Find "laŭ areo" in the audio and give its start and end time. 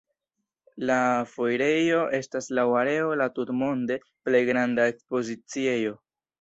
2.61-3.13